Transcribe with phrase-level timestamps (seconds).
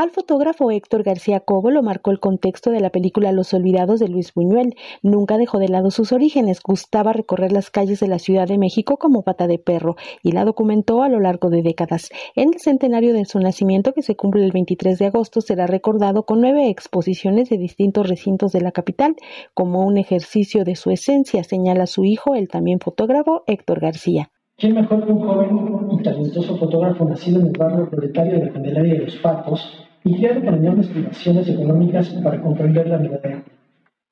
[0.00, 4.08] Al fotógrafo Héctor García Cobo lo marcó el contexto de la película Los Olvidados de
[4.08, 4.74] Luis Buñuel.
[5.02, 8.96] Nunca dejó de lado sus orígenes, gustaba recorrer las calles de la Ciudad de México
[8.96, 12.08] como pata de perro y la documentó a lo largo de décadas.
[12.34, 16.22] En el centenario de su nacimiento, que se cumple el 23 de agosto, será recordado
[16.22, 19.16] con nueve exposiciones de distintos recintos de la capital,
[19.52, 24.30] como un ejercicio de su esencia, señala su hijo, el también fotógrafo Héctor García.
[24.56, 28.94] ¿Quién mejor que un joven talentoso fotógrafo nacido en el barrio proletario de la Candelaria
[28.94, 33.20] de los Patos y criado con enormes privaciones económicas para comprender la vida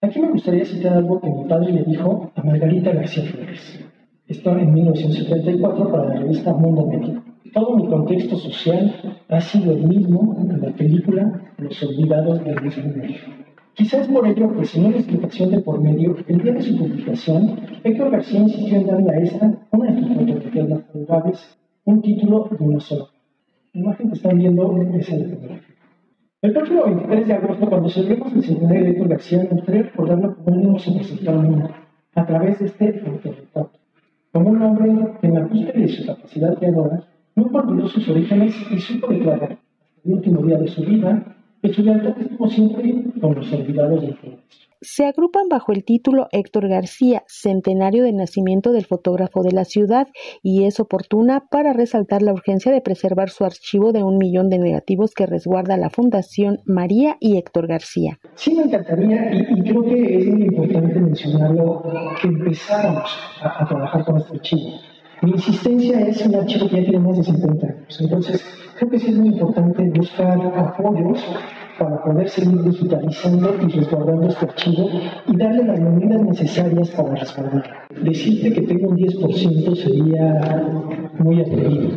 [0.00, 3.84] Aquí me gustaría citar algo que mi padre le dijo a Margarita García Flores.
[4.26, 7.22] Esto en 1974 para la revista Mundo Médico.
[7.52, 8.94] Todo mi contexto social
[9.28, 13.32] ha sido el mismo en la película Los Olvidados de Luis México.
[13.74, 17.60] Quizás por ello, pues sin una explicación de por medio, el día de su publicación,
[17.84, 22.48] Héctor García insistió en darle a esta, una de sus fotografías más saludables, un título
[22.50, 23.04] de una sola.
[23.72, 25.67] La imagen que están viendo es el fotografía.
[26.40, 30.36] El próximo 23 de agosto, cuando celebremos el centenario de Héctor García, me gustaría recordarlo
[30.36, 30.78] como un
[31.26, 31.70] al mundo,
[32.14, 33.72] a través de este autorretrato.
[34.30, 37.02] Como un hombre que en la búsqueda de su capacidad creadora,
[37.34, 39.58] no olvidó sus orígenes y supo declarar,
[40.04, 41.37] el último día de su vida,
[42.50, 44.04] siempre con los olvidados
[44.80, 50.06] se agrupan bajo el título Héctor García, centenario de nacimiento del fotógrafo de la ciudad,
[50.42, 54.58] y es oportuna para resaltar la urgencia de preservar su archivo de un millón de
[54.58, 58.18] negativos que resguarda la Fundación María y Héctor García.
[58.34, 61.82] Sí, me encantaría, y, creo que es muy importante mencionarlo,
[62.20, 63.10] que empezáramos
[63.42, 64.78] a, a trabajar con este archivo.
[65.22, 68.98] Mi insistencia es un archivo que ya tiene más de 50 años, entonces creo que
[69.00, 71.18] sí es muy importante buscar apoyos
[71.78, 74.88] para poder seguir digitalizando y resguardando este archivo
[75.26, 77.74] y darle las medidas necesarias para resguardarlo.
[78.02, 81.88] Decirte que tengo un 10% sería muy atrevido.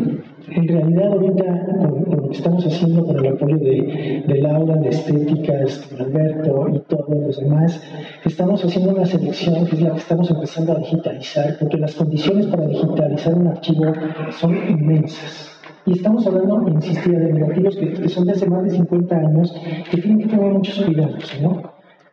[0.50, 4.90] En realidad, ahorita, con, lo que estamos haciendo con el apoyo de, de Laura, de
[4.90, 7.82] Estéticas, de Alberto y todos los demás,
[8.26, 12.48] estamos haciendo una selección que es la que estamos empezando a digitalizar, porque las condiciones
[12.48, 13.94] para digitalizar un archivo
[14.32, 15.51] son inmensas.
[15.86, 19.56] Y estamos hablando, insistía, de negativos que, son de hace más de 50 años,
[19.90, 21.62] que tienen que tener muchos cuidados, ¿no?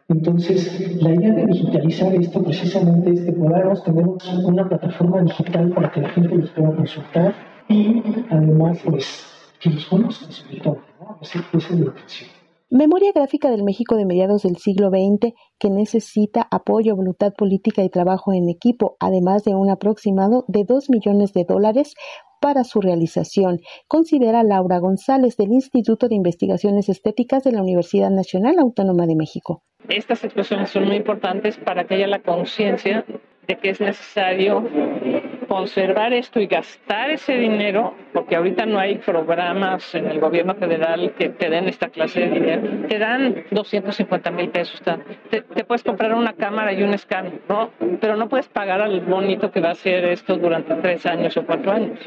[0.08, 4.06] Entonces, la idea de digitalizar esto precisamente es que podamos tener
[4.44, 7.34] una plataforma digital para que la gente los pueda consultar
[7.68, 9.26] y además, pues,
[9.60, 11.18] que los conozcan sobre todo, ¿no?
[11.20, 12.30] Esa, es la intención.
[12.70, 17.88] Memoria gráfica del México de mediados del siglo XX que necesita apoyo, voluntad política y
[17.88, 21.94] trabajo en equipo, además de un aproximado de 2 millones de dólares
[22.40, 28.56] para su realización, considera Laura González del Instituto de Investigaciones Estéticas de la Universidad Nacional
[28.58, 29.62] Autónoma de México.
[29.88, 33.04] Estas expresiones son muy importantes para que haya la conciencia
[33.46, 34.62] de que es necesario
[35.48, 41.14] conservar esto y gastar ese dinero, porque ahorita no hay programas en el gobierno federal
[41.18, 44.80] que te den esta clase de dinero, te dan 250 mil pesos,
[45.30, 47.70] te, puedes comprar una cámara y un escáner, ¿no?
[48.00, 51.44] Pero no puedes pagar al bonito que va a hacer esto durante tres años o
[51.44, 51.98] cuatro años.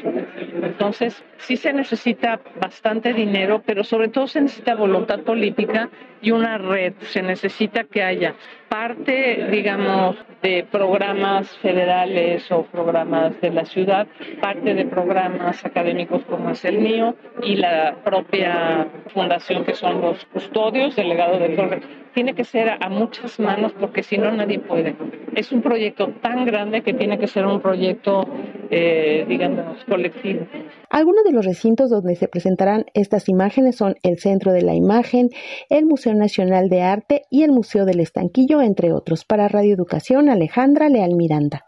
[0.62, 5.90] Entonces, sí se necesita bastante dinero, pero sobre todo se necesita voluntad política
[6.22, 8.34] y una red, se necesita que haya
[8.68, 14.06] parte, digamos, de programas federales o programas de la ciudad,
[14.40, 20.24] parte de programas académicos como es el mío y la propia fundación que son los
[20.26, 21.84] custodios del legado de Torres.
[22.14, 24.94] Tiene que ser a muchas manos porque si no nadie puede.
[25.34, 28.28] Es un proyecto tan grande que tiene que ser un proyecto,
[28.70, 30.46] eh, digamos, colectivo.
[30.90, 35.30] Algunos de los recintos donde se presentarán estas imágenes son el Centro de la Imagen,
[35.70, 39.24] el Museo Nacional de Arte y el Museo del Estanquillo, entre otros.
[39.24, 41.60] Para Radio Educación, Alejandra Leal Miranda.